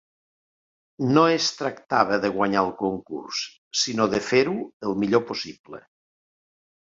No 1.17 1.23
es 1.33 1.49
tractava 1.57 2.17
de 2.23 2.31
guanyar 2.37 2.63
el 2.69 2.71
concurs, 2.79 3.41
sinó 3.81 4.09
de 4.15 4.21
fer-ho 4.31 4.55
el 4.89 4.97
millor 5.03 5.25
possible. 5.33 5.83